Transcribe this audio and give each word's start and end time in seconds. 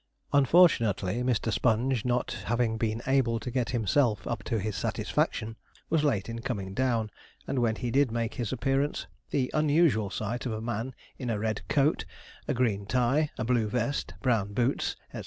Unfortunately, 0.33 1.21
Mr. 1.21 1.53
Sponge, 1.53 2.05
not 2.05 2.31
having 2.45 2.75
been 2.79 3.03
able 3.05 3.39
to 3.39 3.51
get 3.51 3.69
himself 3.69 4.25
up 4.25 4.41
to 4.45 4.57
his 4.57 4.75
satisfaction, 4.75 5.57
was 5.91 6.03
late 6.03 6.27
in 6.27 6.41
coming 6.41 6.73
down; 6.73 7.11
and 7.45 7.59
when 7.59 7.75
he 7.75 7.91
did 7.91 8.09
make 8.11 8.33
his 8.33 8.51
appearance, 8.51 9.05
the 9.29 9.51
unusual 9.53 10.09
sight 10.09 10.47
of 10.47 10.53
a 10.53 10.59
man 10.59 10.95
in 11.19 11.29
a 11.29 11.37
red 11.37 11.61
coat, 11.67 12.05
a 12.47 12.53
green 12.55 12.87
tie, 12.87 13.29
a 13.37 13.43
blue 13.45 13.67
vest, 13.67 14.15
brown 14.23 14.53
boots, 14.53 14.95
&c. 15.13 15.19